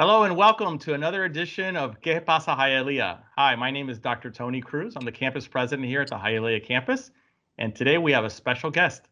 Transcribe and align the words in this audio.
Hello 0.00 0.24
and 0.24 0.36
welcome 0.36 0.76
to 0.76 0.94
another 0.94 1.22
edition 1.22 1.76
of 1.76 2.00
Que 2.00 2.20
Pasa 2.20 2.50
Hialeah. 2.50 3.20
Hi, 3.38 3.54
my 3.54 3.70
name 3.70 3.88
is 3.88 4.00
Dr. 4.00 4.28
Tony 4.28 4.60
Cruz. 4.60 4.94
I'm 4.96 5.04
the 5.04 5.12
campus 5.12 5.46
president 5.46 5.86
here 5.86 6.00
at 6.00 6.08
the 6.08 6.16
Hialeah 6.16 6.64
campus. 6.64 7.12
And 7.58 7.76
today 7.76 7.96
we 7.98 8.10
have 8.10 8.24
a 8.24 8.28
special 8.28 8.72
guest, 8.72 9.02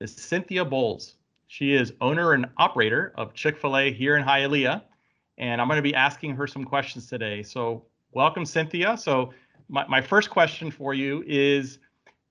Ms. 0.00 0.16
Cynthia 0.16 0.64
Bowles. 0.64 1.14
She 1.46 1.74
is 1.74 1.92
owner 2.00 2.32
and 2.32 2.46
operator 2.56 3.12
of 3.16 3.34
Chick-fil-A 3.34 3.92
here 3.92 4.16
in 4.16 4.24
Hialeah. 4.24 4.82
And 5.38 5.60
I'm 5.60 5.68
going 5.68 5.78
to 5.78 5.82
be 5.82 5.94
asking 5.94 6.34
her 6.34 6.48
some 6.48 6.64
questions 6.64 7.06
today. 7.06 7.44
So 7.44 7.84
welcome, 8.10 8.44
Cynthia. 8.44 8.98
So 8.98 9.32
my, 9.68 9.86
my 9.86 10.00
first 10.00 10.30
question 10.30 10.72
for 10.72 10.92
you 10.92 11.22
is, 11.24 11.78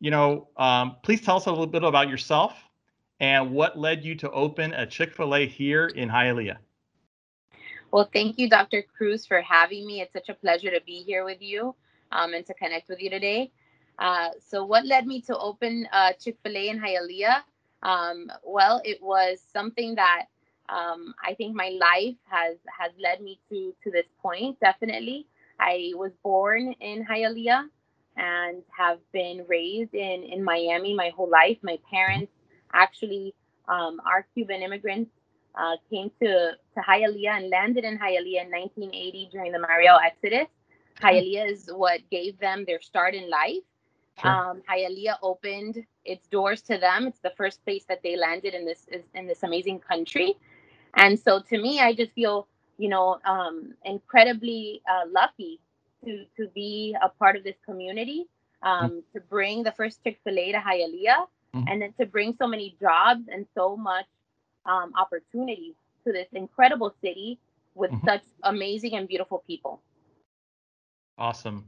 you 0.02 0.12
know, 0.12 0.50
um, 0.57 0.98
please 1.02 1.21
tell 1.21 1.38
us 1.38 1.46
a 1.46 1.50
little 1.50 1.66
bit 1.66 1.86
about 1.86 2.09
yourself 2.09 2.55
and 3.21 3.52
what 3.52 3.80
led 3.80 4.04
you 4.04 4.16
to 4.16 4.30
open 4.32 4.74
a 4.74 4.86
Chick-fil-A 4.86 5.48
here 5.48 5.88
in 5.88 6.10
Hialeah. 6.10 6.57
Well, 7.92 8.10
thank 8.14 8.38
you, 8.38 8.50
Dr. 8.50 8.84
Cruz, 8.84 9.25
for 9.25 9.42
having 9.42 9.88
me. 9.88 10.02
It's 10.02 10.14
such 10.14 10.30
a 10.30 10.34
pleasure 10.36 10.71
to 10.71 10.82
be 10.86 11.04
here 11.04 11.26
with 11.26 11.42
you 11.42 11.76
um, 12.12 12.34
and 12.34 12.46
to 12.46 12.54
connect 12.54 12.89
with 12.89 13.02
you 13.02 13.10
today. 13.10 13.52
Uh, 14.00 14.30
so, 14.39 14.66
what 14.66 14.86
led 14.86 15.07
me 15.07 15.21
to 15.24 15.38
open 15.38 15.88
uh, 15.93 16.14
Chick 16.14 16.38
fil 16.43 16.57
A 16.57 16.70
in 16.70 16.79
Hialeah? 16.79 17.42
Um, 17.84 18.32
well, 18.43 18.82
it 18.86 19.02
was 19.02 19.40
something 19.54 19.96
that 19.96 20.26
um, 20.70 21.14
I 21.26 21.34
think 21.36 21.56
my 21.56 21.70
life 21.79 22.16
has 22.29 22.57
has 22.79 22.92
led 23.02 23.21
me 23.21 23.40
to 23.50 23.74
to 23.84 23.92
this 23.92 24.07
point. 24.21 24.60
Definitely, 24.60 25.28
I 25.60 25.92
was 25.96 26.12
born 26.24 26.74
in 26.82 27.06
Hialeah 27.06 27.65
and 28.18 28.64
have 28.78 29.00
been 29.14 29.46
raised 29.48 29.93
in 29.96 30.24
in 30.24 30.43
Miami 30.43 30.93
my 30.93 31.12
whole 31.15 31.29
life. 31.29 31.57
My 31.64 31.79
parents 31.90 32.31
actually 32.73 33.34
um, 33.70 34.00
are 34.06 34.28
Cuban 34.34 34.62
immigrants 34.62 35.12
uh, 35.58 35.77
came 35.89 36.11
to, 36.22 36.52
to 36.52 36.80
Hialeah 36.80 37.38
and 37.38 37.50
landed 37.50 37.84
in 37.84 37.98
Hialeah 37.98 38.45
in 38.45 38.52
1980 38.52 39.30
during 39.31 39.52
the 39.52 39.59
Mariel 39.59 40.00
Exodus. 40.03 40.47
Hialeah 41.02 41.50
is 41.50 41.70
what 41.73 42.02
gave 42.09 42.39
them 42.39 42.66
their 42.66 42.81
start 42.81 43.14
in 43.14 43.30
life. 43.30 43.64
Sure. 44.22 44.31
Um, 44.31 44.62
Hialeah 44.70 45.17
opened 45.22 45.86
its 46.06 46.28
doors 46.28 46.62
to 46.64 46.78
them. 46.78 47.08
It's 47.08 47.20
the 47.20 47.34
first 47.36 47.64
place 47.66 47.84
that 47.89 48.02
they 48.02 48.16
landed 48.16 48.53
in 48.53 48.66
this 48.66 48.86
in 49.14 49.28
this 49.28 49.44
amazing 49.44 49.80
country, 49.80 50.38
and 50.94 51.20
so 51.20 51.42
to 51.42 51.62
me, 51.62 51.81
I 51.81 51.94
just 51.94 52.14
feel 52.14 52.47
you 52.78 52.88
know 52.88 53.19
um, 53.25 53.73
incredibly 53.84 54.81
uh, 54.90 55.09
lucky 55.12 55.59
to 56.06 56.23
to 56.38 56.47
be 56.56 56.95
a 57.02 57.09
part 57.09 57.36
of 57.36 57.44
this 57.44 57.58
community, 57.66 58.28
um, 58.64 58.90
mm-hmm. 58.90 59.00
to 59.14 59.19
bring 59.19 59.64
the 59.64 59.73
first 59.73 60.02
Chick 60.02 60.17
Fil 60.23 60.40
A 60.40 60.53
to 60.53 60.59
Hialeah, 60.59 61.28
mm-hmm. 61.53 61.64
and 61.67 61.81
then 61.81 61.94
to 62.00 62.06
bring 62.06 62.36
so 62.40 62.47
many 62.47 62.78
jobs 62.80 63.28
and 63.28 63.45
so 63.53 63.75
much 63.75 64.06
um, 64.66 64.94
opportunity 64.98 65.76
to 66.06 66.12
this 66.12 66.28
incredible 66.34 66.94
city 67.02 67.40
with 67.74 67.92
mm-hmm. 67.92 68.08
such 68.08 68.22
amazing 68.44 68.96
and 68.96 69.08
beautiful 69.08 69.44
people. 69.48 69.82
Awesome. 71.18 71.66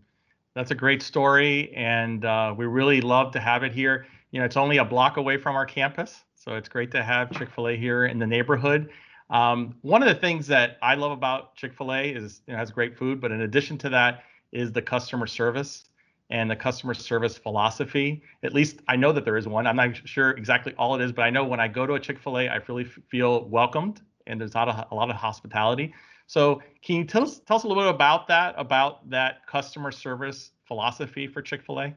That's 0.56 0.72
a 0.72 0.76
great 0.76 1.02
story, 1.03 1.72
and 1.75 2.25
uh, 2.25 2.53
we 2.58 2.66
really 2.66 3.02
love 3.02 3.31
to 3.34 3.40
have 3.40 3.64
it 3.64 3.72
here. 3.72 4.08
You 4.31 4.40
know, 4.40 4.45
it's 4.45 4.58
only 4.58 4.78
a 4.78 4.86
block 4.86 5.18
away 5.18 5.38
from 5.38 5.56
our 5.56 5.66
campus, 5.66 6.23
so 6.36 6.56
it's 6.56 6.68
great 6.68 6.92
to 6.92 7.03
have 7.03 7.31
Chick 7.31 7.50
Fil 7.52 7.70
A 7.70 7.78
here 7.78 8.06
in 8.06 8.18
the 8.18 8.28
neighborhood. 8.28 8.90
Um, 9.30 9.75
one 9.81 10.02
of 10.02 10.09
the 10.09 10.16
things 10.16 10.48
that 10.48 10.78
I 10.81 10.95
love 10.95 11.12
about 11.12 11.56
Chick 11.56 11.73
Fil 11.73 11.94
A 11.94 12.09
is 12.09 12.42
it 12.48 12.56
has 12.56 12.72
great 12.72 12.98
food, 12.98 13.22
but 13.22 13.31
in 13.31 13.42
addition 13.42 13.78
to 13.80 13.90
that, 13.90 14.23
is 14.52 14.72
the 14.72 14.81
customer 14.81 15.28
service 15.28 15.86
and 16.30 16.52
the 16.52 16.56
customer 16.56 16.94
service 16.94 17.38
philosophy. 17.38 18.22
At 18.44 18.53
least 18.53 18.81
I 18.88 18.95
know 18.95 19.11
that 19.14 19.25
there 19.25 19.38
is 19.38 19.47
one. 19.47 19.66
I'm 19.66 19.75
not 19.75 19.95
sure 20.08 20.31
exactly 20.31 20.73
all 20.78 20.95
it 20.95 21.02
is, 21.02 21.11
but 21.11 21.22
I 21.22 21.30
know 21.30 21.45
when 21.45 21.59
I 21.59 21.67
go 21.67 21.86
to 21.86 21.94
a 21.94 22.00
Chick 22.00 22.19
fil 22.19 22.39
A, 22.39 22.47
I 22.50 22.59
really 22.67 22.84
feel 22.84 23.45
welcomed 23.45 24.02
and 24.28 24.39
there's 24.39 24.53
not 24.53 24.67
a, 24.67 24.88
a 24.92 24.95
lot 24.95 25.09
of 25.09 25.16
hospitality. 25.16 25.94
So, 26.28 26.61
can 26.84 26.97
you 26.97 27.06
tell 27.06 27.23
us, 27.23 27.39
tell 27.39 27.56
us 27.56 27.64
a 27.64 27.67
little 27.67 27.84
bit 27.84 27.89
about 27.89 28.28
that, 28.28 28.53
about 28.57 29.09
that 29.09 29.47
customer 29.47 29.91
service 29.91 30.51
philosophy 30.68 31.25
for 31.25 31.41
Chick 31.41 31.63
fil 31.66 31.79
A? 31.79 31.94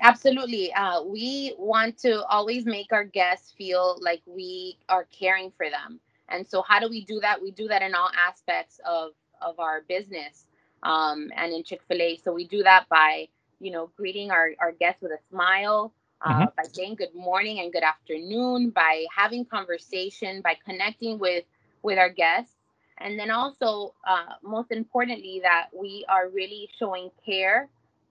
Absolutely. 0.00 0.72
Uh, 0.72 1.02
we 1.02 1.54
want 1.58 1.98
to 1.98 2.24
always 2.26 2.64
make 2.64 2.92
our 2.92 3.04
guests 3.04 3.52
feel 3.52 3.98
like 4.00 4.22
we 4.26 4.78
are 4.88 5.06
caring 5.10 5.50
for 5.50 5.68
them. 5.68 6.00
And 6.30 6.46
so, 6.46 6.62
how 6.62 6.80
do 6.80 6.88
we 6.88 7.04
do 7.04 7.20
that? 7.20 7.40
We 7.40 7.50
do 7.50 7.68
that 7.68 7.82
in 7.82 7.94
all 7.94 8.10
aspects 8.16 8.80
of, 8.86 9.10
of 9.42 9.60
our 9.60 9.82
business 9.82 10.47
um, 10.82 11.30
and 11.36 11.52
in 11.52 11.64
Chick 11.64 11.80
fil 11.88 12.00
A. 12.00 12.16
So 12.24 12.32
we 12.32 12.46
do 12.46 12.62
that 12.62 12.88
by, 12.88 13.28
you 13.60 13.70
know, 13.70 13.90
greeting 13.96 14.30
our, 14.30 14.50
our 14.60 14.72
guests 14.72 15.02
with 15.02 15.12
a 15.12 15.18
smile, 15.30 15.92
uh, 16.24 16.32
mm-hmm. 16.32 16.44
by 16.56 16.64
saying 16.72 16.96
good 16.96 17.14
morning 17.14 17.60
and 17.60 17.72
good 17.72 17.82
afternoon, 17.82 18.70
by 18.70 19.04
having 19.14 19.44
conversation, 19.44 20.40
by 20.42 20.56
connecting 20.64 21.18
with 21.18 21.44
with 21.82 21.98
our 21.98 22.10
guests. 22.10 22.52
And 22.98 23.18
then 23.18 23.30
also, 23.30 23.94
uh, 24.08 24.34
most 24.42 24.72
importantly, 24.72 25.40
that 25.44 25.68
we 25.72 26.04
are 26.08 26.28
really 26.28 26.68
showing 26.78 27.10
care 27.24 27.68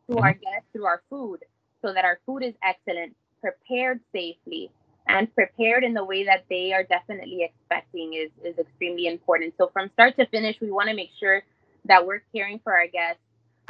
to 0.08 0.16
mm-hmm. 0.16 0.24
our 0.24 0.34
guests 0.34 0.68
through 0.72 0.86
our 0.86 1.02
food 1.10 1.44
so 1.82 1.94
that 1.94 2.06
our 2.06 2.20
food 2.26 2.44
is 2.44 2.54
excellent, 2.64 3.16
prepared 3.42 4.00
safely, 4.14 4.72
and 5.08 5.34
prepared 5.36 5.84
in 5.84 5.94
the 5.94 6.04
way 6.04 6.26
that 6.26 6.46
they 6.50 6.74
are 6.74 6.84
definitely 6.84 7.44
expecting 7.44 8.14
is, 8.14 8.30
is 8.44 8.58
extremely 8.58 9.08
important. 9.08 9.54
So, 9.58 9.70
from 9.72 9.90
start 9.94 10.18
to 10.18 10.26
finish, 10.28 10.60
we 10.62 10.72
want 10.72 10.90
to 10.90 10.96
make 10.96 11.12
sure 11.20 11.44
that 11.88 12.06
we're 12.06 12.22
caring 12.34 12.60
for 12.60 12.74
our 12.74 12.88
guests 12.88 13.22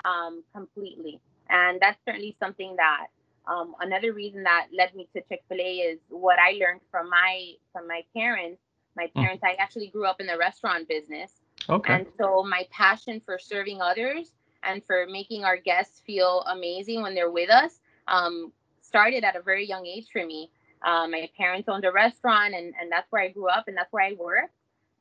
um, 0.06 0.44
completely. 0.54 1.20
And 1.50 1.80
that's 1.80 1.98
certainly 2.06 2.36
something 2.40 2.76
that 2.78 3.08
um, 3.48 3.76
another 3.80 4.14
reason 4.14 4.44
that 4.44 4.68
led 4.78 4.94
me 4.94 5.08
to 5.16 5.22
Chick 5.30 5.44
Fil 5.48 5.60
A 5.62 5.76
is 5.78 6.00
what 6.10 6.38
I 6.40 6.52
learned 6.52 6.82
from 6.92 7.10
my 7.10 7.54
from 7.72 7.88
my 7.88 8.02
parents. 8.16 8.62
My 8.96 9.10
hmm. 9.14 9.22
parents, 9.22 9.44
mm. 9.44 9.50
I 9.50 9.54
actually 9.54 9.88
grew 9.88 10.06
up 10.06 10.20
in 10.20 10.28
the 10.28 10.38
restaurant 10.38 10.90
business, 10.90 11.32
okay. 11.70 11.94
and 11.94 12.08
so 12.18 12.44
my 12.44 12.66
passion 12.72 13.22
for 13.24 13.38
serving 13.38 13.80
others 13.80 14.34
and 14.64 14.82
for 14.86 15.06
making 15.08 15.46
our 15.46 15.56
guests 15.56 16.02
feel 16.06 16.44
amazing 16.48 17.04
when 17.04 17.14
they're 17.14 17.32
with 17.32 17.50
us 17.50 17.80
um, 18.08 18.52
started 18.82 19.24
at 19.24 19.36
a 19.36 19.42
very 19.42 19.68
young 19.68 19.86
age 19.86 20.08
for 20.12 20.26
me. 20.26 20.50
Uh, 20.86 21.08
my 21.08 21.30
parents 21.38 21.68
owned 21.70 21.86
a 21.86 21.92
restaurant, 21.92 22.54
and, 22.54 22.74
and 22.80 22.92
that's 22.92 23.12
where 23.12 23.22
I 23.22 23.30
grew 23.30 23.50
up, 23.50 23.68
and 23.68 23.76
that's 23.76 23.92
where 23.92 24.04
I 24.04 24.14
worked. 24.14 24.54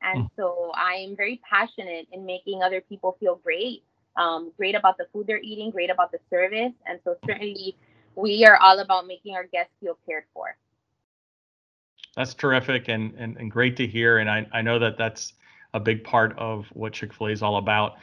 And 0.02 0.24
mm. 0.24 0.30
so 0.36 0.72
I'm 0.74 1.16
very 1.16 1.40
passionate 1.48 2.06
in 2.12 2.24
making 2.26 2.62
other 2.62 2.80
people 2.80 3.16
feel 3.18 3.36
great, 3.36 3.82
um, 4.16 4.52
great 4.56 4.74
about 4.74 4.98
the 4.98 5.06
food 5.12 5.26
they're 5.26 5.40
eating, 5.40 5.70
great 5.70 5.90
about 5.90 6.12
the 6.12 6.18
service. 6.30 6.72
And 6.86 7.00
so 7.04 7.16
certainly 7.26 7.76
we 8.14 8.44
are 8.44 8.56
all 8.56 8.78
about 8.78 9.06
making 9.06 9.34
our 9.34 9.44
guests 9.44 9.72
feel 9.80 9.98
cared 10.06 10.24
for. 10.32 10.56
That's 12.16 12.34
terrific 12.34 12.88
and, 12.88 13.14
and, 13.18 13.36
and 13.36 13.50
great 13.50 13.76
to 13.76 13.86
hear. 13.86 14.18
And 14.18 14.30
I, 14.30 14.46
I 14.52 14.62
know 14.62 14.78
that 14.78 14.96
that's 14.96 15.34
a 15.74 15.80
big 15.80 16.02
part 16.02 16.36
of 16.38 16.66
what 16.72 16.92
Chick 16.94 17.12
fil 17.12 17.26
A 17.28 17.30
is 17.30 17.42
all 17.42 17.58
about. 17.58 17.96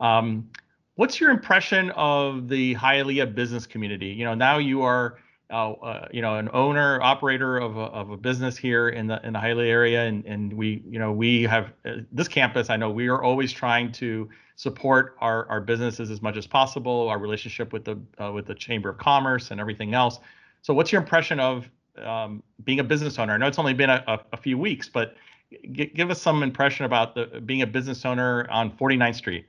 Um, 0.00 0.48
what's 0.94 1.20
your 1.20 1.30
impression 1.30 1.90
of 1.90 2.48
the 2.48 2.74
Hialeah 2.76 3.34
business 3.34 3.66
community? 3.66 4.06
You 4.06 4.24
know, 4.24 4.34
now 4.34 4.58
you 4.58 4.82
are 4.82 5.18
uh, 5.50 6.08
you 6.10 6.20
know, 6.20 6.36
an 6.36 6.50
owner 6.52 7.00
operator 7.02 7.58
of 7.58 7.76
a, 7.76 7.80
of 7.80 8.10
a 8.10 8.16
business 8.16 8.56
here 8.56 8.90
in 8.90 9.06
the 9.06 9.24
in 9.26 9.32
the 9.32 9.38
Hialeah 9.38 9.66
area, 9.66 10.04
and 10.04 10.24
and 10.26 10.52
we 10.52 10.82
you 10.86 10.98
know 10.98 11.12
we 11.12 11.44
have 11.44 11.72
uh, 11.84 11.96
this 12.12 12.28
campus. 12.28 12.68
I 12.70 12.76
know 12.76 12.90
we 12.90 13.08
are 13.08 13.22
always 13.22 13.52
trying 13.52 13.92
to 13.92 14.28
support 14.56 15.16
our 15.20 15.48
our 15.48 15.60
businesses 15.60 16.10
as 16.10 16.20
much 16.20 16.36
as 16.36 16.46
possible, 16.46 17.08
our 17.08 17.18
relationship 17.18 17.72
with 17.72 17.84
the 17.84 17.98
uh, 18.22 18.30
with 18.32 18.46
the 18.46 18.54
Chamber 18.54 18.90
of 18.90 18.98
Commerce 18.98 19.50
and 19.50 19.60
everything 19.60 19.94
else. 19.94 20.18
So, 20.62 20.74
what's 20.74 20.92
your 20.92 21.00
impression 21.00 21.40
of 21.40 21.70
um, 21.96 22.42
being 22.64 22.80
a 22.80 22.84
business 22.84 23.18
owner? 23.18 23.32
I 23.32 23.36
know 23.38 23.46
it's 23.46 23.58
only 23.58 23.74
been 23.74 23.90
a, 23.90 24.04
a, 24.06 24.20
a 24.34 24.36
few 24.36 24.58
weeks, 24.58 24.88
but 24.88 25.16
g- 25.72 25.86
give 25.94 26.10
us 26.10 26.20
some 26.20 26.42
impression 26.42 26.84
about 26.84 27.14
the 27.14 27.40
being 27.46 27.62
a 27.62 27.66
business 27.66 28.04
owner 28.04 28.46
on 28.50 28.70
49th 28.76 29.14
Street. 29.14 29.46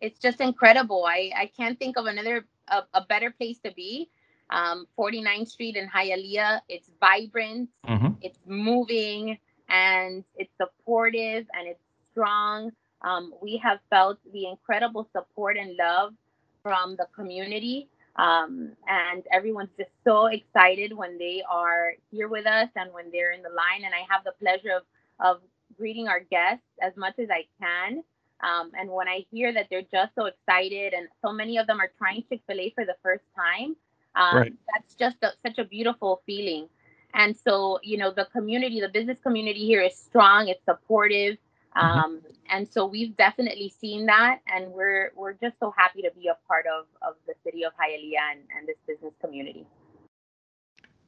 It's 0.00 0.18
just 0.18 0.40
incredible. 0.40 1.04
I 1.06 1.30
I 1.36 1.50
can't 1.56 1.78
think 1.78 1.96
of 1.96 2.06
another 2.06 2.46
a, 2.66 2.82
a 2.94 3.02
better 3.02 3.30
place 3.30 3.60
to 3.60 3.72
be 3.72 4.10
um, 4.50 4.86
49th 4.98 5.48
Street 5.48 5.76
in 5.76 5.88
Hialeah. 5.88 6.60
It's 6.68 6.90
vibrant, 7.00 7.68
mm-hmm. 7.86 8.12
it's 8.22 8.38
moving, 8.46 9.38
and 9.68 10.24
it's 10.36 10.52
supportive 10.56 11.46
and 11.54 11.68
it's 11.68 11.80
strong. 12.12 12.70
Um, 13.02 13.32
we 13.40 13.60
have 13.62 13.78
felt 13.90 14.18
the 14.32 14.46
incredible 14.46 15.08
support 15.12 15.56
and 15.56 15.76
love 15.76 16.14
from 16.62 16.96
the 16.96 17.06
community. 17.14 17.88
Um, 18.16 18.72
and 18.88 19.22
everyone's 19.32 19.70
just 19.78 19.90
so 20.04 20.26
excited 20.26 20.92
when 20.92 21.18
they 21.18 21.42
are 21.48 21.92
here 22.10 22.26
with 22.26 22.46
us 22.46 22.68
and 22.74 22.92
when 22.92 23.12
they're 23.12 23.30
in 23.30 23.42
the 23.42 23.50
line. 23.50 23.84
And 23.84 23.94
I 23.94 24.04
have 24.10 24.24
the 24.24 24.32
pleasure 24.40 24.76
of, 24.76 24.82
of 25.20 25.40
greeting 25.76 26.08
our 26.08 26.20
guests 26.20 26.64
as 26.82 26.96
much 26.96 27.14
as 27.18 27.28
I 27.30 27.44
can. 27.62 28.02
Um, 28.40 28.72
and 28.74 28.90
when 28.90 29.08
I 29.08 29.24
hear 29.30 29.52
that 29.52 29.66
they're 29.70 29.82
just 29.82 30.14
so 30.16 30.26
excited, 30.26 30.94
and 30.94 31.08
so 31.24 31.32
many 31.32 31.58
of 31.58 31.66
them 31.66 31.80
are 31.80 31.90
trying 31.98 32.24
Chick 32.28 32.40
fil 32.46 32.60
A 32.60 32.72
for 32.74 32.84
the 32.84 32.96
first 33.02 33.24
time, 33.36 33.76
um, 34.18 34.36
right. 34.36 34.54
That's 34.72 34.94
just 34.94 35.16
a, 35.22 35.30
such 35.46 35.58
a 35.58 35.64
beautiful 35.64 36.22
feeling. 36.26 36.68
And 37.14 37.36
so, 37.36 37.78
you 37.82 37.96
know, 37.96 38.10
the 38.12 38.26
community, 38.32 38.80
the 38.80 38.88
business 38.88 39.18
community 39.22 39.64
here 39.64 39.82
is 39.82 39.96
strong, 39.96 40.48
it's 40.48 40.64
supportive. 40.64 41.36
Mm-hmm. 41.76 41.86
Um, 41.86 42.16
mm-hmm. 42.18 42.26
And 42.50 42.68
so 42.68 42.86
we've 42.86 43.16
definitely 43.16 43.72
seen 43.80 44.06
that, 44.06 44.40
and 44.52 44.72
we're 44.72 45.12
we're 45.14 45.34
just 45.34 45.56
so 45.60 45.72
happy 45.76 46.02
to 46.02 46.10
be 46.18 46.28
a 46.28 46.36
part 46.48 46.66
of, 46.66 46.86
of 47.06 47.14
the 47.26 47.34
city 47.44 47.64
of 47.64 47.72
Hialeah 47.72 48.32
and, 48.32 48.40
and 48.56 48.66
this 48.66 48.76
business 48.86 49.12
community. 49.22 49.66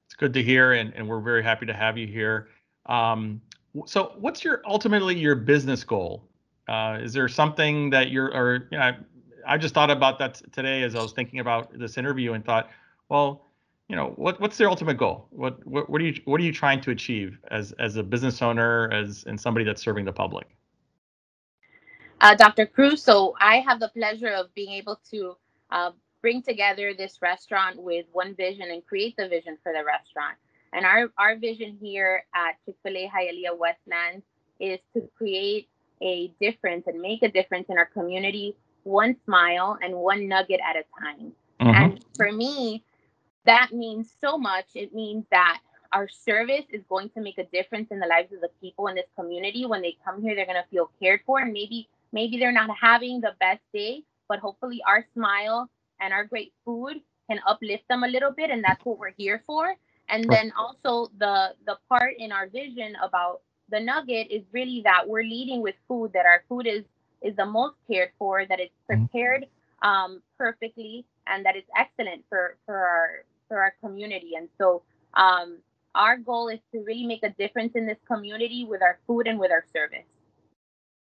It's 0.06 0.14
good 0.14 0.34
to 0.34 0.42
hear, 0.42 0.72
and, 0.72 0.92
and 0.94 1.08
we're 1.08 1.20
very 1.20 1.42
happy 1.42 1.66
to 1.66 1.74
have 1.74 1.96
you 1.98 2.06
here. 2.06 2.48
Um, 2.86 3.40
So, 3.86 4.12
what's 4.18 4.42
your 4.42 4.62
ultimately 4.66 5.16
your 5.16 5.36
business 5.36 5.84
goal? 5.84 6.24
Uh, 6.68 6.98
is 7.00 7.12
there 7.12 7.28
something 7.28 7.90
that 7.90 8.10
you're, 8.10 8.34
or 8.34 8.68
you 8.70 8.78
know, 8.78 8.96
I 9.46 9.56
just 9.58 9.74
thought 9.74 9.90
about 9.90 10.18
that 10.18 10.42
today 10.52 10.82
as 10.82 10.94
I 10.94 11.02
was 11.02 11.12
thinking 11.12 11.40
about 11.40 11.78
this 11.78 11.96
interview 11.96 12.32
and 12.34 12.44
thought, 12.44 12.68
well, 13.10 13.50
you 13.88 13.96
know, 13.96 14.12
what 14.16 14.40
what's 14.40 14.56
their 14.56 14.70
ultimate 14.70 14.96
goal? 14.96 15.26
What 15.30 15.66
what 15.66 15.90
what 15.90 16.00
are 16.00 16.04
you 16.04 16.14
what 16.24 16.40
are 16.40 16.44
you 16.44 16.52
trying 16.52 16.80
to 16.82 16.90
achieve 16.90 17.38
as 17.50 17.72
as 17.72 17.96
a 17.96 18.02
business 18.02 18.40
owner, 18.40 18.90
as 18.92 19.24
and 19.26 19.38
somebody 19.38 19.64
that's 19.64 19.82
serving 19.82 20.04
the 20.04 20.12
public? 20.12 20.46
Uh, 22.20 22.34
Dr. 22.34 22.66
Cruz, 22.66 23.02
so 23.02 23.34
I 23.40 23.56
have 23.60 23.80
the 23.80 23.88
pleasure 23.88 24.28
of 24.28 24.54
being 24.54 24.72
able 24.72 25.00
to 25.10 25.36
uh, 25.70 25.90
bring 26.20 26.42
together 26.42 26.92
this 26.96 27.18
restaurant 27.22 27.82
with 27.82 28.06
one 28.12 28.34
vision 28.34 28.70
and 28.70 28.86
create 28.86 29.16
the 29.16 29.26
vision 29.28 29.56
for 29.62 29.72
the 29.72 29.84
restaurant. 29.84 30.36
And 30.72 30.84
our, 30.84 31.10
our 31.18 31.36
vision 31.36 31.78
here 31.80 32.24
at 32.34 32.56
Chick 32.64 32.76
fil 32.82 32.96
A 32.96 33.08
Hialeah 33.08 33.58
Westland 33.58 34.22
is 34.60 34.78
to 34.94 35.08
create 35.16 35.68
a 36.02 36.32
difference 36.40 36.86
and 36.86 37.00
make 37.00 37.22
a 37.22 37.30
difference 37.30 37.66
in 37.70 37.78
our 37.78 37.86
community, 37.86 38.54
one 38.84 39.16
smile 39.24 39.78
and 39.82 39.94
one 39.94 40.28
nugget 40.28 40.60
at 40.64 40.76
a 40.76 40.84
time. 41.00 41.32
Mm-hmm. 41.60 41.74
And 41.74 42.04
for 42.16 42.32
me, 42.32 42.84
that 43.50 43.73
means 43.73 44.14
so 44.20 44.38
much. 44.38 44.67
It 44.75 44.94
means 44.94 45.25
that 45.31 45.58
our 45.93 46.08
service 46.08 46.64
is 46.70 46.82
going 46.88 47.11
to 47.11 47.20
make 47.20 47.38
a 47.38 47.47
difference 47.47 47.88
in 47.91 47.99
the 47.99 48.06
lives 48.06 48.32
of 48.32 48.41
the 48.41 48.50
people 48.61 48.87
in 48.87 48.94
this 48.94 49.11
community. 49.19 49.67
When 49.67 49.82
they 49.82 49.97
come 50.05 50.23
here, 50.23 50.35
they're 50.37 50.47
going 50.47 50.62
to 50.62 50.70
feel 50.70 50.91
cared 51.00 51.20
for, 51.26 51.41
and 51.41 51.52
maybe 51.52 51.88
maybe 52.12 52.38
they're 52.38 52.52
not 52.52 52.70
having 52.81 53.20
the 53.20 53.35
best 53.41 53.62
day, 53.75 54.02
but 54.29 54.38
hopefully 54.38 54.81
our 54.87 55.05
smile 55.14 55.69
and 56.00 56.12
our 56.12 56.25
great 56.25 56.52
food 56.64 57.00
can 57.29 57.41
uplift 57.47 57.85
them 57.88 58.05
a 58.05 58.08
little 58.08 58.31
bit, 58.31 58.50
and 58.50 58.62
that's 58.62 58.85
what 58.85 58.99
we're 58.99 59.17
here 59.17 59.43
for. 59.47 59.75
And 60.08 60.25
then 60.31 60.52
also 60.58 61.11
the 61.19 61.55
the 61.67 61.76
part 61.88 62.14
in 62.19 62.32
our 62.32 62.49
vision 62.49 62.94
about 63.02 63.41
the 63.69 63.81
nugget 63.81 64.29
is 64.31 64.43
really 64.52 64.82
that 64.85 65.08
we're 65.08 65.23
leading 65.23 65.61
with 65.62 65.75
food 65.88 66.12
that 66.14 66.26
our 66.26 66.44
food 66.49 66.67
is 66.67 66.85
is 67.23 67.35
the 67.37 67.47
most 67.47 67.76
cared 67.91 68.11
for, 68.19 68.47
that 68.47 68.61
it's 68.61 68.75
mm-hmm. 68.91 69.06
prepared 69.06 69.47
um, 69.82 70.23
perfectly, 70.38 71.05
and 71.26 71.44
that 71.44 71.56
it's 71.56 71.70
excellent 71.76 72.25
for 72.29 72.56
for 72.67 72.76
our 72.76 73.25
for 73.50 73.61
our 73.61 73.75
community. 73.82 74.32
And 74.37 74.49
so 74.56 74.82
um, 75.14 75.58
our 75.97 76.17
goal 76.17 76.49
is 76.49 76.61
to 76.73 76.82
really 76.87 77.05
make 77.05 77.25
a 77.25 77.31
difference 77.31 77.73
in 77.75 77.85
this 77.85 77.99
community 78.06 78.64
with 78.64 78.81
our 78.81 79.00
food 79.06 79.26
and 79.26 79.38
with 79.38 79.50
our 79.50 79.64
service. 79.75 80.06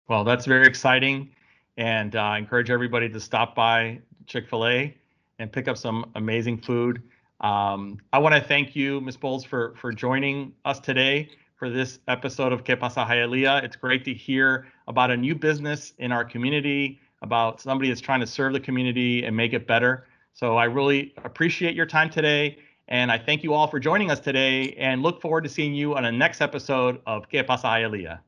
Well, 0.10 0.24
that's 0.24 0.46
very 0.46 0.68
exciting, 0.68 1.30
and 1.78 2.16
uh, 2.16 2.22
I 2.22 2.38
encourage 2.38 2.70
everybody 2.70 3.08
to 3.08 3.20
stop 3.22 3.56
by 3.56 4.00
Chick 4.26 4.50
Fil 4.50 4.68
A 4.68 4.98
and 5.40 5.52
pick 5.52 5.70
up 5.70 5.78
some 5.78 6.12
amazing 6.16 6.58
food. 6.58 7.02
Um, 7.40 8.00
I 8.12 8.20
want 8.20 8.36
to 8.36 8.42
thank 8.42 8.76
you, 8.76 9.00
Ms. 9.00 9.16
Bowles, 9.16 9.46
for 9.46 9.76
for 9.78 9.94
joining 9.94 10.54
us 10.66 10.80
today 10.80 11.30
for 11.56 11.70
this 11.70 12.00
episode 12.10 12.52
of 12.52 12.66
Que 12.66 12.76
Pasa 12.76 13.06
Hialeah. 13.06 13.64
It's 13.64 13.78
great 13.78 14.04
to 14.06 14.14
hear 14.14 14.68
about 14.90 15.12
a 15.12 15.16
new 15.16 15.36
business 15.36 15.94
in 16.00 16.12
our 16.12 16.26
community, 16.26 17.00
about 17.22 17.62
somebody 17.62 17.88
that's 17.88 18.02
trying 18.02 18.20
to 18.20 18.28
serve 18.28 18.52
the 18.52 18.60
community 18.60 19.24
and 19.24 19.38
make 19.38 19.54
it 19.54 19.66
better. 19.68 20.08
So 20.34 20.58
I 20.58 20.66
really 20.66 21.14
appreciate 21.24 21.76
your 21.76 21.86
time 21.86 22.10
today. 22.10 22.58
And 22.88 23.12
I 23.12 23.18
thank 23.18 23.44
you 23.44 23.54
all 23.54 23.68
for 23.68 23.80
joining 23.80 24.12
us 24.12 24.20
today 24.20 24.74
and 24.78 25.02
look 25.02 25.22
forward 25.22 25.46
to 25.46 25.50
seeing 25.50 25.74
you 25.74 25.96
on 25.96 26.04
the 26.04 26.12
next 26.12 26.42
episode 26.42 27.02
of 27.08 27.30
Que 27.30 27.44
Pasa 27.44 27.68
Hialeah. 27.68 28.20